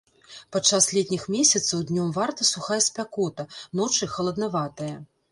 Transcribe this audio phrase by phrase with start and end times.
[0.55, 3.45] Падчас летніх месяцаў днём варта сухая спякота,
[3.81, 4.97] ночы халаднаватыя.